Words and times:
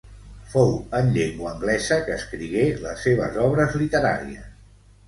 Fou 0.53 0.71
en 0.99 1.11
llengua 1.17 1.51
anglesa 1.57 1.99
que 2.09 2.17
escrigué 2.17 2.67
les 2.87 3.07
seves 3.09 3.41
obres 3.47 3.79
literàries. 3.85 4.53